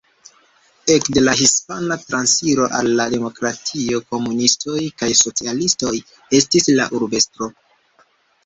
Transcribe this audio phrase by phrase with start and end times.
[0.93, 5.95] Ekde la Hispana Transiro al la Demokratio komunistoj kaj socialistoj
[6.41, 7.53] estis la urbestroj.